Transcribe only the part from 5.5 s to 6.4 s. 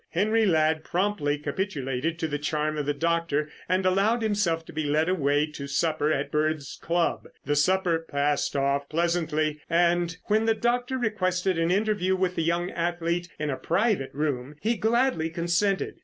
to supper at